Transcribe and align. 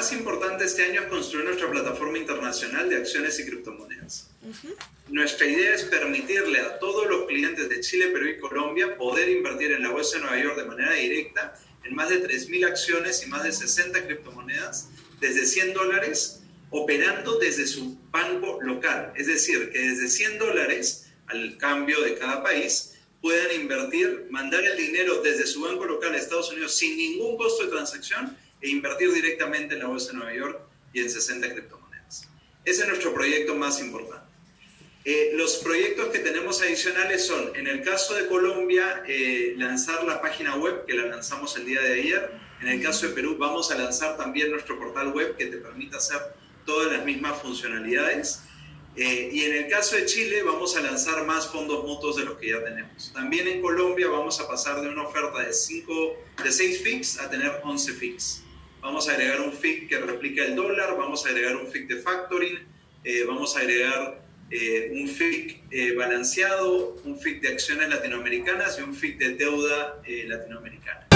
más 0.00 0.12
importante 0.12 0.64
este 0.64 0.82
año 0.82 1.02
es 1.02 1.08
construir 1.08 1.44
nuestra 1.44 1.70
plataforma 1.70 2.16
internacional 2.16 2.88
de 2.88 2.96
acciones 2.96 3.38
y 3.38 3.44
criptomonedas. 3.44 4.30
Nuestra 5.08 5.46
idea 5.46 5.74
es 5.74 5.82
permitirle 5.84 6.58
a 6.60 6.78
todos 6.78 7.06
los 7.06 7.26
clientes 7.26 7.68
de 7.68 7.80
Chile, 7.80 8.06
Perú 8.08 8.28
y 8.28 8.38
Colombia 8.38 8.96
poder 8.96 9.28
invertir 9.28 9.72
en 9.72 9.82
la 9.82 9.90
Bolsa 9.90 10.16
de 10.16 10.22
Nueva 10.22 10.42
York 10.42 10.56
de 10.56 10.64
manera 10.64 10.94
directa 10.94 11.54
en 11.84 11.94
más 11.94 12.08
de 12.08 12.26
3.000 12.26 12.66
acciones 12.66 13.22
y 13.22 13.28
más 13.28 13.42
de 13.42 13.52
60 13.52 14.06
criptomonedas 14.06 14.88
desde 15.20 15.44
100 15.44 15.74
dólares 15.74 16.40
operando 16.70 17.38
desde 17.38 17.66
su 17.66 17.98
banco 18.10 18.58
local. 18.62 19.12
Es 19.16 19.26
decir, 19.26 19.70
que 19.70 19.80
desde 19.80 20.08
100 20.08 20.38
dólares 20.38 21.10
al 21.26 21.58
cambio 21.58 22.00
de 22.00 22.14
cada 22.14 22.42
país 22.42 22.94
puedan 23.20 23.54
invertir, 23.60 24.28
mandar 24.30 24.64
el 24.64 24.78
dinero 24.78 25.20
desde 25.20 25.46
su 25.46 25.60
banco 25.60 25.84
local 25.84 26.14
a 26.14 26.16
Estados 26.16 26.50
Unidos 26.52 26.74
sin 26.74 26.96
ningún 26.96 27.36
costo 27.36 27.64
de 27.64 27.70
transacción 27.70 28.36
e 28.60 28.70
invertir 28.70 29.12
directamente 29.12 29.74
en 29.74 29.80
la 29.80 29.86
Bolsa 29.86 30.12
de 30.12 30.18
Nueva 30.18 30.34
York 30.34 30.60
y 30.92 31.00
en 31.00 31.10
60 31.10 31.52
criptomonedas. 31.52 32.28
Ese 32.64 32.82
es 32.82 32.88
nuestro 32.88 33.14
proyecto 33.14 33.54
más 33.54 33.80
importante. 33.80 34.30
Eh, 35.02 35.30
los 35.34 35.56
proyectos 35.56 36.08
que 36.08 36.18
tenemos 36.18 36.60
adicionales 36.60 37.26
son, 37.26 37.56
en 37.56 37.66
el 37.66 37.82
caso 37.82 38.14
de 38.14 38.26
Colombia, 38.26 39.02
eh, 39.08 39.54
lanzar 39.56 40.04
la 40.04 40.20
página 40.20 40.56
web, 40.56 40.84
que 40.84 40.92
la 40.92 41.06
lanzamos 41.06 41.56
el 41.56 41.64
día 41.64 41.80
de 41.80 41.94
ayer. 41.94 42.30
En 42.60 42.68
el 42.68 42.82
caso 42.82 43.08
de 43.08 43.14
Perú, 43.14 43.36
vamos 43.38 43.70
a 43.70 43.78
lanzar 43.78 44.18
también 44.18 44.50
nuestro 44.50 44.78
portal 44.78 45.12
web 45.12 45.36
que 45.36 45.46
te 45.46 45.56
permite 45.56 45.96
hacer 45.96 46.18
todas 46.66 46.92
las 46.92 47.02
mismas 47.06 47.40
funcionalidades. 47.40 48.42
Eh, 48.96 49.30
y 49.32 49.44
en 49.44 49.56
el 49.56 49.70
caso 49.70 49.96
de 49.96 50.04
Chile, 50.04 50.42
vamos 50.42 50.76
a 50.76 50.82
lanzar 50.82 51.24
más 51.24 51.48
fondos 51.48 51.82
mutuos 51.84 52.16
de 52.16 52.24
los 52.24 52.36
que 52.38 52.50
ya 52.50 52.62
tenemos. 52.62 53.10
También 53.14 53.48
en 53.48 53.62
Colombia 53.62 54.08
vamos 54.08 54.38
a 54.40 54.48
pasar 54.48 54.82
de 54.82 54.88
una 54.90 55.04
oferta 55.04 55.38
de, 55.38 55.54
cinco, 55.54 56.18
de 56.42 56.52
6 56.52 56.82
FIX 56.82 57.20
a 57.20 57.30
tener 57.30 57.60
11 57.64 57.92
FIX. 57.94 58.42
Vamos 58.80 59.08
a 59.08 59.12
agregar 59.12 59.40
un 59.40 59.52
FIC 59.52 59.88
que 59.88 59.98
replica 59.98 60.44
el 60.44 60.56
dólar, 60.56 60.96
vamos 60.96 61.26
a 61.26 61.30
agregar 61.30 61.56
un 61.56 61.66
FIC 61.66 61.86
de 61.88 61.96
factoring, 61.96 62.58
vamos 63.26 63.56
a 63.56 63.60
agregar 63.60 64.20
eh, 64.50 64.90
un 64.92 65.06
FIC 65.06 65.62
eh, 65.70 65.94
balanceado, 65.94 66.96
un 67.04 67.16
FIC 67.16 67.40
de 67.40 67.48
acciones 67.50 67.88
latinoamericanas 67.88 68.80
y 68.80 68.82
un 68.82 68.94
FIC 68.94 69.16
de 69.16 69.34
deuda 69.36 70.00
eh, 70.04 70.24
latinoamericana. 70.26 71.06